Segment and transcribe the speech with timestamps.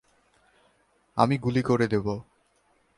[1.17, 2.13] আমি গুলি করে দেবো!